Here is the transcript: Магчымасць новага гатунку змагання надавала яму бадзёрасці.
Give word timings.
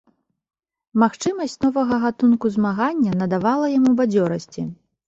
Магчымасць 1.03 1.57
новага 1.67 2.01
гатунку 2.07 2.45
змагання 2.57 3.11
надавала 3.21 3.73
яму 3.79 3.91
бадзёрасці. 4.03 4.69